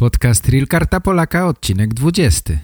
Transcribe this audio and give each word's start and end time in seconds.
Podcast 0.00 0.48
Real 0.48 0.66
Karta 0.66 1.00
Polaka, 1.00 1.46
odcinek 1.46 1.92
20. 1.92 2.58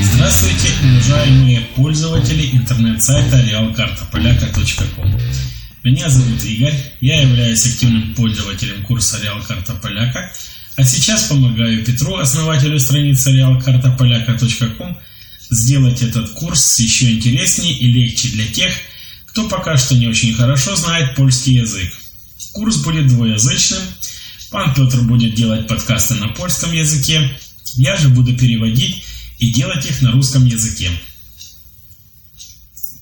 Здравствуйте, 0.00 0.68
уважаемые 0.84 1.60
пользователи 1.74 2.56
интернет-сайта 2.56 3.36
realkartapolyaka.com. 3.50 5.12
Меня 5.82 6.08
зовут 6.08 6.44
Игорь, 6.44 6.74
я 7.00 7.20
являюсь 7.20 7.66
активным 7.66 8.14
пользователем 8.14 8.84
курса 8.84 9.20
Реал 9.24 9.42
Карта 9.42 9.74
Поляка, 9.74 10.30
а 10.78 10.84
сейчас 10.84 11.24
помогаю 11.24 11.84
Петру, 11.84 12.18
основателю 12.18 12.78
страницы 12.78 13.32
realkartapolyaka.com, 13.32 14.96
сделать 15.50 16.02
этот 16.02 16.30
курс 16.34 16.78
еще 16.78 17.14
интереснее 17.14 17.72
и 17.72 17.90
легче 17.90 18.28
для 18.28 18.46
тех, 18.46 18.72
кто 19.26 19.48
пока 19.48 19.76
что 19.76 19.96
не 19.96 20.06
очень 20.06 20.32
хорошо 20.34 20.76
знает 20.76 21.16
польский 21.16 21.54
язык. 21.54 21.92
Курс 22.52 22.76
будет 22.76 23.08
двуязычным, 23.08 23.82
пан 24.52 24.72
Петр 24.72 25.00
будет 25.00 25.34
делать 25.34 25.66
подкасты 25.66 26.14
на 26.14 26.28
польском 26.28 26.72
языке, 26.72 27.28
я 27.74 27.96
же 27.96 28.08
буду 28.08 28.36
переводить 28.36 29.02
и 29.40 29.50
делать 29.52 29.84
их 29.84 30.00
на 30.00 30.12
русском 30.12 30.46
языке. 30.46 30.92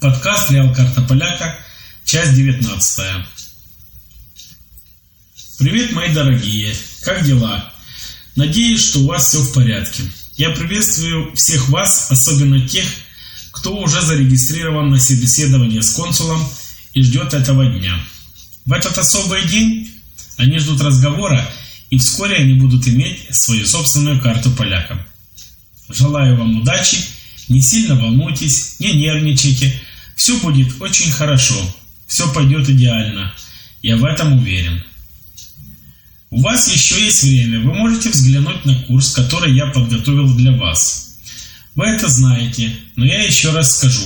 Подкаст 0.01 0.51
Реал 0.51 0.73
Карта 0.73 1.03
Поляка, 1.03 1.59
часть 2.07 2.35
19. 2.37 3.27
Привет, 5.59 5.93
мои 5.93 6.13
дорогие! 6.13 6.75
Как 7.01 7.25
дела? 7.25 7.73
Надеюсь, 8.35 8.87
что 8.87 8.99
у 8.99 9.07
вас 9.07 9.29
все 9.29 9.39
в 9.39 9.55
порядке. 9.55 10.03
Я 10.37 10.51
приветствую 10.51 11.35
всех 11.35 11.71
вас, 11.71 12.11
особенно 12.11 12.69
тех, 12.69 12.85
кто 13.53 13.75
уже 13.79 14.03
зарегистрирован 14.03 14.91
на 14.91 15.01
собеседование 15.01 15.81
с 15.81 15.93
консулом 15.93 16.47
и 16.93 17.01
ждет 17.01 17.33
этого 17.33 17.65
дня. 17.65 17.99
В 18.67 18.73
этот 18.75 18.99
особый 18.99 19.49
день 19.49 19.91
они 20.37 20.59
ждут 20.59 20.83
разговора, 20.83 21.51
и 21.89 21.97
вскоре 21.97 22.37
они 22.37 22.53
будут 22.53 22.87
иметь 22.87 23.21
свою 23.31 23.65
собственную 23.65 24.21
карту 24.21 24.51
поляка. 24.51 25.07
Желаю 25.89 26.37
вам 26.37 26.61
удачи, 26.61 26.99
не 27.49 27.63
сильно 27.63 27.95
волнуйтесь, 27.95 28.79
не 28.79 28.93
нервничайте, 28.93 29.73
все 30.17 30.37
будет 30.37 30.83
очень 30.83 31.11
хорошо, 31.11 31.57
все 32.07 32.31
пойдет 32.35 32.69
идеально, 32.69 33.33
я 33.81 33.97
в 33.97 34.05
этом 34.05 34.37
уверен. 34.37 34.85
У 36.37 36.41
вас 36.43 36.73
еще 36.73 37.03
есть 37.03 37.25
время, 37.25 37.61
вы 37.61 37.73
можете 37.73 38.11
взглянуть 38.11 38.65
на 38.65 38.75
курс, 38.83 39.15
который 39.15 39.55
я 39.55 39.67
подготовил 39.67 40.37
для 40.37 40.53
вас. 40.53 41.17
Вы 41.75 41.87
это 41.87 42.09
знаете, 42.09 42.71
но 42.95 43.07
я 43.07 43.23
еще 43.23 43.53
раз 43.53 43.79
скажу. 43.79 44.05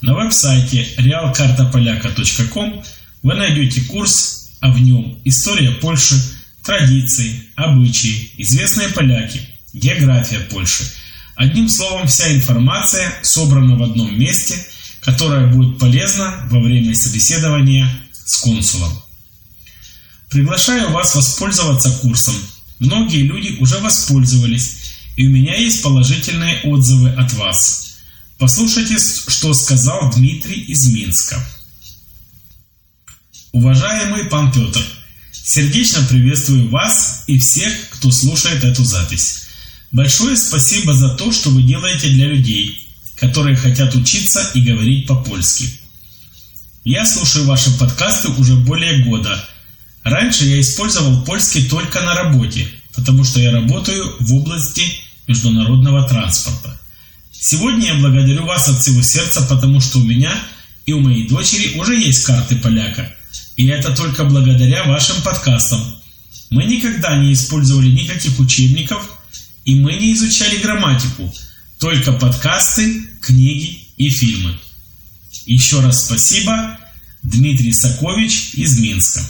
На 0.00 0.14
веб-сайте 0.14 0.86
realkartapolaka.com 0.96 2.84
вы 3.24 3.34
найдете 3.34 3.80
курс, 3.82 4.50
а 4.60 4.70
в 4.70 4.80
нем 4.80 5.18
история 5.24 5.72
Польши, 5.72 6.14
традиции, 6.64 7.42
обычаи, 7.56 8.30
известные 8.38 8.88
поляки, 8.88 9.40
география 9.72 10.38
Польши– 10.38 10.84
Одним 11.34 11.68
словом, 11.68 12.06
вся 12.06 12.32
информация 12.32 13.12
собрана 13.22 13.76
в 13.76 13.82
одном 13.82 14.18
месте, 14.18 14.54
которая 15.00 15.46
будет 15.46 15.78
полезна 15.78 16.46
во 16.50 16.60
время 16.60 16.94
собеседования 16.94 17.88
с 18.12 18.38
консулом. 18.38 18.92
Приглашаю 20.32 20.90
вас 20.92 21.14
воспользоваться 21.14 21.90
курсом. 22.00 22.34
Многие 22.78 23.22
люди 23.22 23.58
уже 23.60 23.78
воспользовались, 23.80 24.76
и 25.16 25.26
у 25.26 25.30
меня 25.30 25.54
есть 25.54 25.82
положительные 25.82 26.62
отзывы 26.62 27.10
от 27.10 27.34
вас. 27.34 27.98
Послушайте, 28.38 28.96
что 28.98 29.52
сказал 29.52 30.10
Дмитрий 30.14 30.58
из 30.58 30.86
Минска. 30.86 31.36
Уважаемый 33.52 34.24
пан 34.24 34.50
Петр, 34.50 34.82
сердечно 35.32 36.02
приветствую 36.08 36.70
вас 36.70 37.24
и 37.26 37.38
всех, 37.38 37.90
кто 37.90 38.10
слушает 38.10 38.64
эту 38.64 38.84
запись. 38.84 39.42
Большое 39.90 40.38
спасибо 40.38 40.94
за 40.94 41.10
то, 41.10 41.30
что 41.30 41.50
вы 41.50 41.62
делаете 41.62 42.08
для 42.08 42.28
людей, 42.28 42.88
которые 43.16 43.54
хотят 43.54 43.94
учиться 43.94 44.50
и 44.54 44.62
говорить 44.62 45.06
по-польски. 45.06 45.78
Я 46.84 47.04
слушаю 47.04 47.44
ваши 47.44 47.70
подкасты 47.78 48.28
уже 48.30 48.54
более 48.56 49.04
года. 49.04 49.46
Раньше 50.02 50.44
я 50.44 50.60
использовал 50.60 51.22
польский 51.22 51.68
только 51.68 52.00
на 52.00 52.14
работе, 52.14 52.66
потому 52.94 53.24
что 53.24 53.40
я 53.40 53.52
работаю 53.52 54.16
в 54.20 54.34
области 54.34 54.82
международного 55.26 56.06
транспорта. 56.08 56.78
Сегодня 57.30 57.88
я 57.88 57.94
благодарю 57.94 58.44
вас 58.44 58.68
от 58.68 58.80
всего 58.80 59.02
сердца, 59.02 59.46
потому 59.48 59.80
что 59.80 59.98
у 59.98 60.04
меня 60.04 60.32
и 60.86 60.92
у 60.92 61.00
моей 61.00 61.28
дочери 61.28 61.78
уже 61.78 61.96
есть 61.96 62.24
карты 62.24 62.56
поляка. 62.56 63.12
И 63.56 63.66
это 63.66 63.94
только 63.94 64.24
благодаря 64.24 64.84
вашим 64.84 65.22
подкастам. 65.22 65.80
Мы 66.50 66.64
никогда 66.64 67.16
не 67.16 67.32
использовали 67.32 67.90
никаких 67.90 68.38
учебников– 68.38 69.08
и 69.64 69.76
мы 69.76 69.94
не 69.94 70.12
изучали 70.14 70.58
грамматику, 70.58 71.32
только 71.78 72.12
подкасты, 72.12 73.02
книги 73.20 73.86
и 73.96 74.10
фильмы. 74.10 74.58
Еще 75.46 75.80
раз 75.80 76.06
спасибо, 76.06 76.78
Дмитрий 77.22 77.72
Сакович 77.72 78.50
из 78.54 78.78
Минска. 78.78 79.22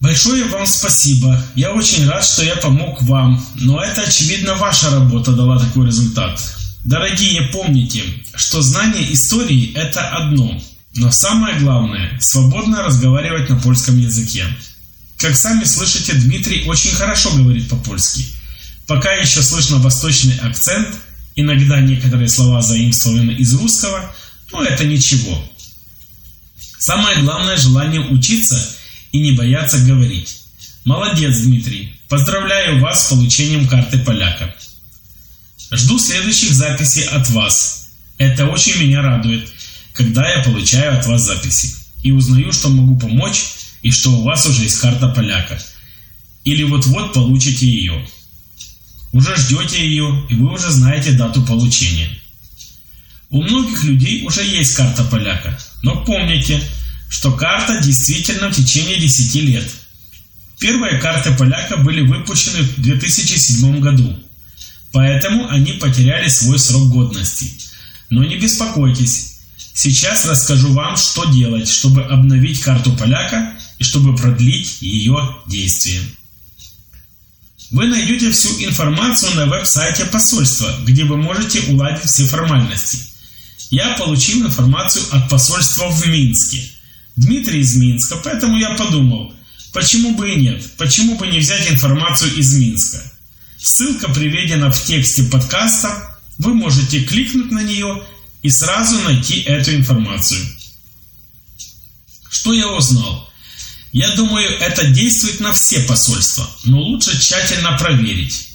Большое 0.00 0.44
вам 0.44 0.66
спасибо. 0.66 1.42
Я 1.54 1.72
очень 1.72 2.08
рад, 2.08 2.24
что 2.24 2.42
я 2.42 2.56
помог 2.56 3.02
вам, 3.02 3.44
но 3.56 3.82
это, 3.82 4.00
очевидно, 4.00 4.54
ваша 4.54 4.90
работа 4.90 5.32
дала 5.32 5.58
такой 5.58 5.86
результат. 5.88 6.40
Дорогие, 6.84 7.42
помните, 7.52 8.02
что 8.34 8.62
знание 8.62 9.12
истории– 9.12 9.72
это 9.74 10.08
одно, 10.08 10.58
но 10.94 11.12
самое 11.12 11.58
главное– 11.58 12.18
свободно 12.20 12.82
разговаривать 12.82 13.50
на 13.50 13.56
польском 13.56 13.98
языке. 13.98 14.46
Как 15.18 15.36
сами 15.36 15.64
слышите, 15.64 16.14
Дмитрий 16.14 16.64
очень 16.64 16.92
хорошо 16.92 17.30
говорит 17.36 17.68
по-польски. 17.68 18.24
Пока 18.86 19.12
еще 19.12 19.42
слышно 19.42 19.76
восточный 19.76 20.38
акцент, 20.38 20.88
иногда 21.36 21.78
некоторые 21.78 22.30
слова 22.30 22.62
заимствованы 22.62 23.32
из 23.32 23.52
русского, 23.52 24.10
но 24.50 24.62
это 24.62 24.86
ничего. 24.86 25.44
Самое 26.78 27.20
главное– 27.20 27.56
желание 27.58 28.00
учиться 28.00 28.58
и 29.12 29.20
не 29.20 29.32
бояться 29.32 29.78
говорить. 29.84 30.38
Молодец, 30.84 31.38
Дмитрий. 31.40 31.94
Поздравляю 32.08 32.80
вас 32.80 33.06
с 33.06 33.10
получением 33.10 33.68
карты 33.68 33.98
поляка. 33.98 34.54
Жду 35.72 35.98
следующих 35.98 36.52
записей 36.52 37.04
от 37.04 37.28
вас. 37.30 37.90
Это 38.18 38.46
очень 38.46 38.80
меня 38.80 39.02
радует, 39.02 39.48
когда 39.92 40.28
я 40.28 40.42
получаю 40.42 40.98
от 40.98 41.06
вас 41.06 41.22
записи 41.22 41.74
и 42.02 42.12
узнаю, 42.12 42.52
что 42.52 42.68
могу 42.68 42.98
помочь 42.98 43.44
и 43.82 43.90
что 43.90 44.10
у 44.12 44.22
вас 44.22 44.46
уже 44.46 44.62
есть 44.62 44.80
карта 44.80 45.08
поляка. 45.08 45.60
Или 46.44 46.64
вот-вот 46.64 47.12
получите 47.12 47.66
ее. 47.66 48.06
Уже 49.12 49.36
ждете 49.36 49.84
ее, 49.84 50.26
и 50.28 50.34
вы 50.34 50.52
уже 50.52 50.70
знаете 50.70 51.12
дату 51.12 51.42
получения. 51.42 52.08
У 53.30 53.42
многих 53.42 53.84
людей 53.84 54.24
уже 54.26 54.42
есть 54.42 54.74
карта 54.74 55.04
поляка, 55.04 55.58
но 55.82 56.04
помните, 56.04 56.60
что 57.10 57.32
карта 57.32 57.80
действительно 57.82 58.50
в 58.50 58.56
течение 58.56 58.98
10 58.98 59.34
лет. 59.42 59.68
Первые 60.60 61.00
карты 61.00 61.32
поляка 61.32 61.76
были 61.76 62.02
выпущены 62.02 62.62
в 62.62 62.80
2007 62.80 63.80
году, 63.80 64.16
поэтому 64.92 65.48
они 65.50 65.72
потеряли 65.72 66.28
свой 66.28 66.58
срок 66.58 66.88
годности. 66.88 67.50
Но 68.10 68.24
не 68.24 68.36
беспокойтесь, 68.36 69.38
сейчас 69.74 70.24
расскажу 70.24 70.72
вам, 70.72 70.96
что 70.96 71.24
делать, 71.26 71.68
чтобы 71.68 72.04
обновить 72.04 72.60
карту 72.60 72.92
поляка 72.92 73.54
и 73.78 73.84
чтобы 73.84 74.14
продлить 74.14 74.78
ее 74.80 75.36
действие. 75.46 76.00
Вы 77.70 77.86
найдете 77.86 78.30
всю 78.30 78.50
информацию 78.64 79.34
на 79.34 79.46
веб-сайте 79.46 80.04
посольства, 80.04 80.72
где 80.84 81.04
вы 81.04 81.16
можете 81.16 81.60
уладить 81.72 82.08
все 82.08 82.24
формальности. 82.24 82.98
Я 83.70 83.94
получил 83.96 84.46
информацию 84.46 85.04
от 85.12 85.28
посольства 85.28 85.88
в 85.88 86.06
Минске. 86.06 86.70
Дмитрий 87.16 87.60
из 87.60 87.76
Минска, 87.76 88.16
поэтому 88.16 88.58
я 88.58 88.70
подумал, 88.70 89.34
почему 89.72 90.14
бы 90.14 90.30
и 90.30 90.40
нет, 90.40 90.64
почему 90.76 91.16
бы 91.16 91.26
не 91.26 91.38
взять 91.38 91.70
информацию 91.70 92.34
из 92.36 92.54
Минска. 92.54 93.02
Ссылка 93.58 94.08
приведена 94.10 94.72
в 94.72 94.82
тексте 94.82 95.24
подкаста, 95.24 96.18
вы 96.38 96.54
можете 96.54 97.04
кликнуть 97.04 97.50
на 97.50 97.62
нее 97.62 98.02
и 98.42 98.50
сразу 98.50 98.98
найти 99.00 99.40
эту 99.40 99.74
информацию. 99.74 100.40
Что 102.30 102.54
я 102.54 102.68
узнал? 102.68 103.30
Я 103.92 104.14
думаю, 104.14 104.48
это 104.48 104.86
действует 104.86 105.40
на 105.40 105.52
все 105.52 105.80
посольства, 105.80 106.48
но 106.64 106.80
лучше 106.80 107.20
тщательно 107.20 107.76
проверить. 107.76 108.48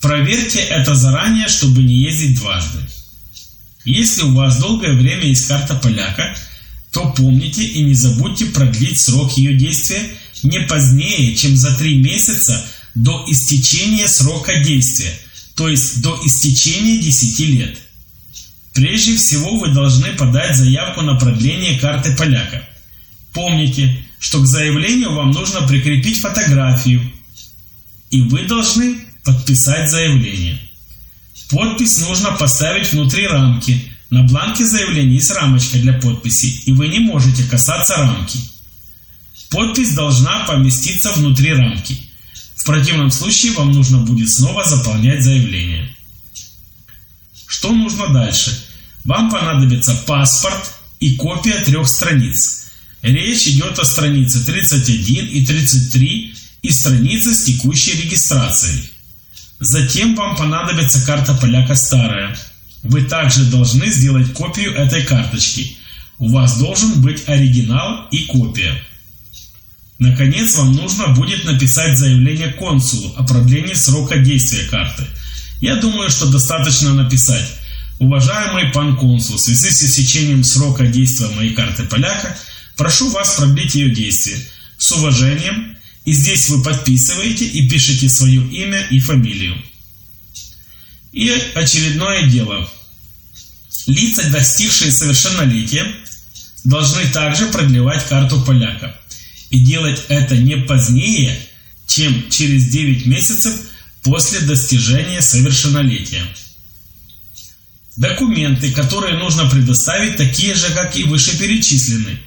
Проверьте 0.00 0.58
это 0.58 0.94
заранее, 0.94 1.48
чтобы 1.48 1.82
не 1.82 1.94
ездить 1.94 2.38
дважды. 2.38 2.80
Если 3.84 4.22
у 4.22 4.34
вас 4.34 4.58
долгое 4.58 4.94
время 4.94 5.24
есть 5.24 5.46
карта 5.46 5.76
поляка, 5.76 6.36
то 6.96 7.12
помните 7.14 7.62
и 7.62 7.82
не 7.82 7.92
забудьте 7.92 8.46
продлить 8.46 8.98
срок 8.98 9.36
ее 9.36 9.52
действия 9.52 10.00
не 10.42 10.60
позднее, 10.60 11.36
чем 11.36 11.54
за 11.54 11.76
три 11.76 11.98
месяца 11.98 12.66
до 12.94 13.22
истечения 13.28 14.08
срока 14.08 14.62
действия, 14.62 15.12
то 15.56 15.68
есть 15.68 16.00
до 16.00 16.18
истечения 16.24 16.96
10 16.96 17.40
лет. 17.50 17.78
Прежде 18.72 19.14
всего 19.14 19.58
вы 19.58 19.74
должны 19.74 20.14
подать 20.14 20.56
заявку 20.56 21.02
на 21.02 21.16
продление 21.16 21.78
карты 21.78 22.16
поляка. 22.16 22.66
Помните, 23.34 23.94
что 24.18 24.40
к 24.40 24.46
заявлению 24.46 25.12
вам 25.12 25.32
нужно 25.32 25.68
прикрепить 25.68 26.20
фотографию, 26.20 27.02
и 28.08 28.22
вы 28.22 28.44
должны 28.44 28.96
подписать 29.22 29.90
заявление. 29.90 30.58
Подпись 31.50 31.98
нужно 32.08 32.32
поставить 32.32 32.90
внутри 32.90 33.26
рамки. 33.26 33.95
На 34.10 34.22
бланке 34.22 34.64
заявления 34.64 35.14
есть 35.14 35.30
рамочка 35.32 35.78
для 35.78 35.94
подписи, 35.94 36.62
и 36.66 36.72
вы 36.72 36.88
не 36.88 37.00
можете 37.00 37.42
касаться 37.44 37.96
рамки. 37.96 38.38
Подпись 39.50 39.94
должна 39.94 40.44
поместиться 40.44 41.12
внутри 41.12 41.52
рамки. 41.52 41.98
В 42.56 42.64
противном 42.64 43.10
случае 43.10 43.52
вам 43.52 43.72
нужно 43.72 43.98
будет 43.98 44.30
снова 44.30 44.64
заполнять 44.64 45.22
заявление. 45.22 45.94
Что 47.46 47.72
нужно 47.72 48.08
дальше? 48.08 48.64
Вам 49.04 49.30
понадобится 49.30 49.94
паспорт 50.06 50.74
и 51.00 51.14
копия 51.14 51.64
трех 51.64 51.88
страниц. 51.88 52.66
Речь 53.02 53.46
идет 53.46 53.78
о 53.78 53.84
странице 53.84 54.44
31 54.44 55.26
и 55.26 55.46
33 55.46 56.34
и 56.62 56.70
странице 56.70 57.34
с 57.34 57.44
текущей 57.44 58.02
регистрацией. 58.02 58.90
Затем 59.60 60.14
вам 60.16 60.36
понадобится 60.36 61.04
карта 61.06 61.34
поляка 61.34 61.76
старая. 61.76 62.36
Вы 62.88 63.02
также 63.02 63.44
должны 63.44 63.90
сделать 63.90 64.32
копию 64.32 64.72
этой 64.74 65.02
карточки. 65.02 65.76
У 66.18 66.30
вас 66.30 66.58
должен 66.58 67.00
быть 67.02 67.28
оригинал 67.28 68.06
и 68.10 68.24
копия. 68.24 68.74
Наконец, 69.98 70.56
вам 70.56 70.74
нужно 70.74 71.08
будет 71.08 71.44
написать 71.44 71.98
заявление 71.98 72.48
консулу 72.48 73.14
о 73.16 73.24
продлении 73.24 73.74
срока 73.74 74.18
действия 74.18 74.64
карты. 74.64 75.04
Я 75.60 75.76
думаю, 75.76 76.10
что 76.10 76.30
достаточно 76.30 76.92
написать 76.94 77.46
Уважаемый 77.98 78.72
пан 78.72 78.96
консул, 78.96 79.36
в 79.36 79.40
связи 79.40 79.70
с 79.70 79.82
истечением 79.82 80.44
срока 80.44 80.86
действия 80.86 81.28
моей 81.28 81.54
карты 81.54 81.84
поляка, 81.84 82.36
прошу 82.76 83.08
вас 83.10 83.36
продлить 83.36 83.74
ее 83.74 83.90
действие. 83.90 84.38
С 84.76 84.92
уважением. 84.92 85.76
И 86.04 86.12
здесь 86.12 86.48
вы 86.50 86.62
подписываете 86.62 87.46
и 87.46 87.68
пишете 87.68 88.08
свое 88.08 88.46
имя 88.48 88.86
и 88.90 89.00
фамилию. 89.00 89.56
И 91.12 91.30
очередное 91.54 92.28
дело. 92.28 92.70
Лица, 93.86 94.28
достигшие 94.30 94.90
совершеннолетия, 94.90 95.86
должны 96.64 97.06
также 97.06 97.46
продлевать 97.46 98.06
карту 98.08 98.40
поляка. 98.42 98.96
И 99.50 99.60
делать 99.60 100.02
это 100.08 100.36
не 100.36 100.56
позднее, 100.56 101.38
чем 101.86 102.28
через 102.30 102.66
9 102.68 103.06
месяцев 103.06 103.54
после 104.02 104.40
достижения 104.40 105.22
совершеннолетия. 105.22 106.22
Документы, 107.96 108.72
которые 108.72 109.18
нужно 109.18 109.48
предоставить, 109.48 110.16
такие 110.16 110.54
же, 110.54 110.68
как 110.74 110.96
и 110.96 111.04
вышеперечисленные. 111.04 112.18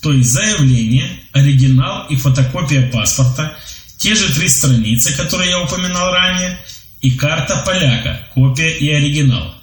То 0.00 0.12
есть 0.12 0.30
заявление, 0.30 1.20
оригинал 1.32 2.06
и 2.06 2.16
фотокопия 2.16 2.88
паспорта, 2.90 3.56
те 3.98 4.14
же 4.14 4.32
три 4.32 4.48
страницы, 4.48 5.12
которые 5.12 5.50
я 5.50 5.60
упоминал 5.60 6.12
ранее, 6.12 6.58
и 7.00 7.10
карта 7.10 7.62
поляка, 7.66 8.26
копия 8.32 8.70
и 8.70 8.88
оригинал. 8.90 9.57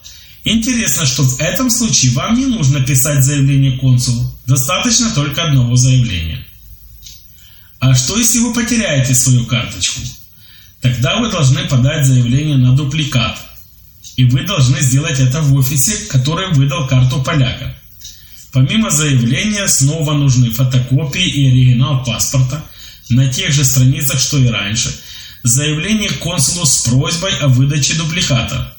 Интересно, 0.46 1.06
что 1.06 1.24
в 1.24 1.40
этом 1.40 1.70
случае 1.70 2.14
вам 2.14 2.40
не 2.40 2.46
нужно 2.46 2.80
писать 2.80 3.24
заявление 3.24 3.78
консулу, 3.78 4.34
достаточно 4.48 5.10
только 5.10 5.44
одного 5.44 5.76
заявления. 5.76 6.46
А 7.80 7.94
что 7.94 8.18
если 8.18 8.40
вы 8.40 8.54
потеряете 8.54 9.14
свою 9.14 9.46
карточку? 9.46 10.00
Тогда 10.80 11.18
вы 11.18 11.30
должны 11.30 11.66
подать 11.66 12.06
заявление 12.06 12.58
на 12.58 12.74
дубликат– 12.76 13.38
и 14.16 14.26
вы 14.26 14.44
должны 14.44 14.80
сделать 14.80 15.20
это 15.20 15.42
в 15.42 15.54
офисе, 15.56 16.08
который 16.08 16.54
выдал 16.54 16.88
карту 16.88 17.22
поляка. 17.22 17.76
Помимо 18.52 18.90
заявления, 18.90 19.68
снова 19.68 20.14
нужны 20.14 20.52
фотокопии 20.52 21.26
и 21.26 21.50
оригинал 21.50 22.04
паспорта 22.06 22.64
на 23.10 23.28
тех 23.28 23.52
же 23.52 23.66
страницах, 23.66 24.20
что 24.20 24.38
и 24.38 24.48
раньше. 24.48 24.96
Заявление 25.44 26.10
консулу 26.12 26.66
с 26.66 26.84
просьбой 26.84 27.34
о 27.40 27.50
выдаче 27.50 27.96
дубликата. 27.96 28.75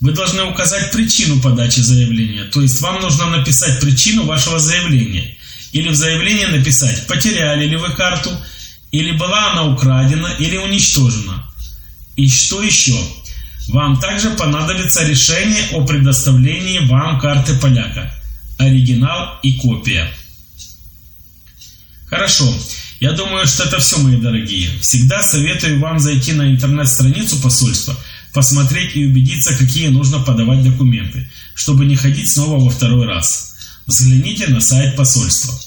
Вы 0.00 0.12
должны 0.12 0.44
указать 0.44 0.92
причину 0.92 1.40
подачи 1.40 1.80
заявления, 1.80 2.44
то 2.44 2.62
есть 2.62 2.80
вам 2.80 3.02
нужно 3.02 3.26
написать 3.28 3.80
причину 3.80 4.24
вашего 4.24 4.58
заявления. 4.58 5.36
Или 5.72 5.90
в 5.90 5.94
заявлении 5.94 6.46
написать, 6.46 7.06
потеряли 7.06 7.66
ли 7.66 7.76
вы 7.76 7.90
карту, 7.92 8.30
или 8.92 9.12
была 9.12 9.52
она 9.52 9.66
украдена, 9.66 10.32
или 10.38 10.56
уничтожена. 10.56 11.44
И 12.16 12.28
что 12.28 12.62
еще? 12.62 12.98
Вам 13.68 14.00
также 14.00 14.30
понадобится 14.30 15.06
решение 15.06 15.68
о 15.72 15.84
предоставлении 15.84 16.80
вам 16.88 17.20
карты 17.20 17.54
поляка, 17.58 18.12
оригинал 18.58 19.38
и 19.42 19.52
копия. 19.58 20.10
Хорошо, 22.06 22.52
я 23.00 23.12
думаю, 23.12 23.46
что 23.46 23.64
это 23.64 23.78
все, 23.78 23.98
мои 23.98 24.16
дорогие. 24.16 24.70
Всегда 24.80 25.22
советую 25.22 25.78
вам 25.78 26.00
зайти 26.00 26.32
на 26.32 26.50
интернет-страницу 26.50 27.40
посольства, 27.40 27.96
посмотреть 28.32 28.96
и 28.96 29.06
убедиться, 29.06 29.56
какие 29.56 29.88
нужно 29.88 30.20
подавать 30.20 30.62
документы, 30.62 31.28
чтобы 31.54 31.84
не 31.84 31.96
ходить 31.96 32.32
снова 32.32 32.62
во 32.62 32.70
второй 32.70 33.06
раз. 33.06 33.54
Взгляните 33.86 34.46
на 34.48 34.60
сайт 34.60 34.96
посольства. 34.96 35.58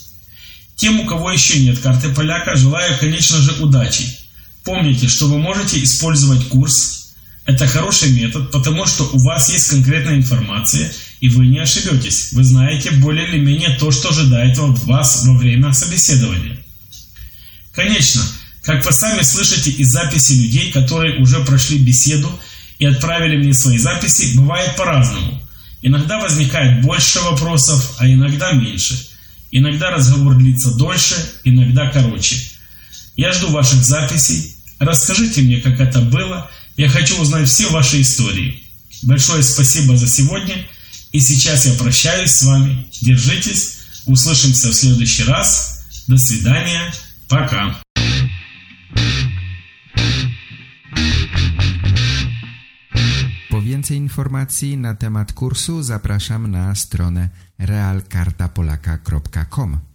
Тем, 0.76 1.00
у 1.00 1.06
кого 1.06 1.32
еще 1.32 1.60
нет 1.60 1.80
карты 1.80 2.10
поляка, 2.10 2.56
желаю, 2.56 2.98
конечно 3.00 3.38
же, 3.38 3.54
удачи. 3.64 4.06
Помните, 4.64 5.08
что 5.08 5.28
вы 5.28 5.38
можете 5.38 5.84
использовать 5.84 6.48
курс 6.48 7.04
это 7.46 7.68
хороший 7.68 8.10
метод, 8.12 8.52
потому 8.52 8.86
что 8.86 9.04
у 9.12 9.20
вас 9.20 9.52
есть 9.52 9.70
конкретная 9.70 10.16
информация, 10.16 10.92
и 11.20 11.28
вы 11.28 11.48
не 11.48 11.60
ошибетесь. 11.60 12.32
Вы 12.32 12.44
знаете 12.44 12.92
более 12.92 13.28
или 13.28 13.40
менее 13.40 13.76
то, 13.78 13.92
что 13.92 14.10
ожидает 14.10 14.58
вас 14.58 15.26
во 15.26 15.38
время 15.38 15.74
собеседования. 15.74 16.58
Конечно, 17.74 18.22
как 18.62 18.86
вы 18.86 18.94
сами 18.94 19.24
слышите 19.24 19.72
из 19.72 19.90
записи 19.92 20.34
людей, 20.34 20.72
которые 20.72 21.22
уже 21.22 21.44
прошли 21.44 21.80
беседу 21.80 22.32
и 22.84 22.86
отправили 22.86 23.38
мне 23.38 23.54
свои 23.54 23.78
записи, 23.78 24.36
бывает 24.36 24.76
по-разному. 24.76 25.42
Иногда 25.82 26.20
возникает 26.20 26.82
больше 26.82 27.20
вопросов, 27.22 27.96
а 27.98 28.08
иногда 28.08 28.52
меньше. 28.52 29.08
Иногда 29.52 29.92
разговор 29.92 30.36
длится 30.36 30.76
дольше, 30.76 31.16
иногда 31.44 31.90
короче. 31.90 32.38
Я 33.16 33.32
жду 33.32 33.50
ваших 33.50 33.84
записей. 33.84 34.56
Расскажите 34.80 35.42
мне, 35.42 35.58
как 35.58 35.80
это 35.80 36.00
было– 36.02 36.50
я 36.78 36.90
хочу 36.90 37.20
узнать 37.22 37.48
все 37.48 37.70
ваши 37.70 38.02
истории. 38.02 38.64
Большое 39.04 39.44
спасибо 39.44 39.96
за 39.96 40.08
сегодня. 40.08 40.56
И 41.12 41.20
сейчас 41.20 41.66
я 41.68 41.74
прощаюсь 41.74 42.32
с 42.32 42.44
вами. 42.44 42.88
Держитесь. 43.02 43.78
Услышимся 44.06 44.70
в 44.70 44.74
следующий 44.74 45.24
раз. 45.24 45.86
До 46.08 46.18
свидания. 46.18 46.94
Пока. 47.28 47.83
Więcej 53.84 53.98
informacji 53.98 54.78
na 54.78 54.96
temat 54.96 55.34
kursu 55.34 55.84
zapraszam 55.84 56.52
na 56.52 56.76
stronę 56.76 57.30
realkartapolaka.com. 57.60 59.93